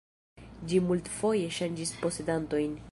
Ĝi 0.71 0.79
multfoje 0.87 1.53
ŝanĝis 1.59 1.95
posedantojn. 2.03 2.79